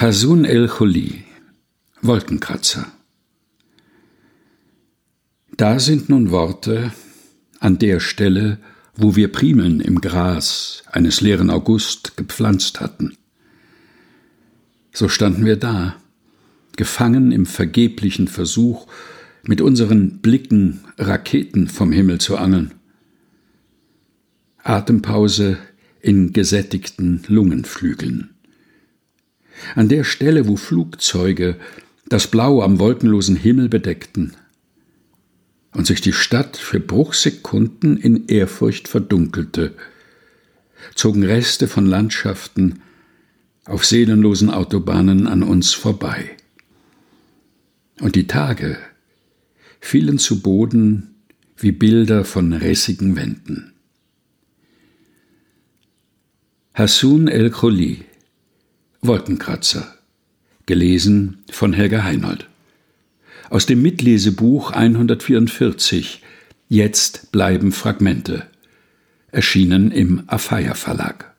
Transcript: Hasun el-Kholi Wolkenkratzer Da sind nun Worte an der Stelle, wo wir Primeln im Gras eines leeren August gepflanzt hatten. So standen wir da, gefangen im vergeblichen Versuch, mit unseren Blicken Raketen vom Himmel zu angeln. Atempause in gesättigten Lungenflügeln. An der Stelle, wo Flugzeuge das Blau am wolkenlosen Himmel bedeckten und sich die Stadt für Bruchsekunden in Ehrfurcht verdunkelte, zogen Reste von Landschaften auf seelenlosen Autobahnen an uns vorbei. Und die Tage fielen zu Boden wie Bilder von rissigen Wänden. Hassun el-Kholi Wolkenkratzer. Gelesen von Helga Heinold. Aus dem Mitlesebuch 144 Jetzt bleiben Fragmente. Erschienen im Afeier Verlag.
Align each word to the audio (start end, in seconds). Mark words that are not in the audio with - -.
Hasun 0.00 0.44
el-Kholi 0.44 1.24
Wolkenkratzer 2.02 2.86
Da 5.56 5.80
sind 5.80 6.08
nun 6.08 6.30
Worte 6.30 6.92
an 7.58 7.80
der 7.80 7.98
Stelle, 7.98 8.58
wo 8.94 9.16
wir 9.16 9.32
Primeln 9.32 9.80
im 9.80 10.00
Gras 10.00 10.84
eines 10.92 11.20
leeren 11.20 11.50
August 11.50 12.16
gepflanzt 12.16 12.78
hatten. 12.78 13.16
So 14.92 15.08
standen 15.08 15.44
wir 15.44 15.56
da, 15.56 15.96
gefangen 16.76 17.32
im 17.32 17.44
vergeblichen 17.44 18.28
Versuch, 18.28 18.86
mit 19.42 19.60
unseren 19.60 20.20
Blicken 20.20 20.84
Raketen 20.96 21.66
vom 21.66 21.90
Himmel 21.90 22.20
zu 22.20 22.36
angeln. 22.36 22.72
Atempause 24.62 25.58
in 26.00 26.32
gesättigten 26.32 27.24
Lungenflügeln. 27.26 28.37
An 29.74 29.88
der 29.88 30.04
Stelle, 30.04 30.48
wo 30.48 30.56
Flugzeuge 30.56 31.56
das 32.08 32.26
Blau 32.26 32.62
am 32.62 32.78
wolkenlosen 32.78 33.36
Himmel 33.36 33.68
bedeckten 33.68 34.36
und 35.72 35.86
sich 35.86 36.00
die 36.00 36.12
Stadt 36.12 36.56
für 36.56 36.80
Bruchsekunden 36.80 37.96
in 37.96 38.26
Ehrfurcht 38.28 38.88
verdunkelte, 38.88 39.74
zogen 40.94 41.24
Reste 41.24 41.68
von 41.68 41.86
Landschaften 41.86 42.80
auf 43.64 43.84
seelenlosen 43.84 44.50
Autobahnen 44.50 45.26
an 45.26 45.42
uns 45.42 45.74
vorbei. 45.74 46.30
Und 48.00 48.14
die 48.14 48.26
Tage 48.26 48.78
fielen 49.80 50.18
zu 50.18 50.40
Boden 50.40 51.14
wie 51.56 51.72
Bilder 51.72 52.24
von 52.24 52.52
rissigen 52.52 53.16
Wänden. 53.16 53.72
Hassun 56.72 57.28
el-Kholi 57.28 58.04
Wolkenkratzer. 59.00 59.94
Gelesen 60.66 61.44
von 61.50 61.72
Helga 61.72 62.02
Heinold. 62.02 62.48
Aus 63.48 63.64
dem 63.64 63.80
Mitlesebuch 63.80 64.72
144 64.72 66.22
Jetzt 66.68 67.30
bleiben 67.30 67.72
Fragmente. 67.72 68.46
Erschienen 69.30 69.92
im 69.92 70.24
Afeier 70.26 70.74
Verlag. 70.74 71.34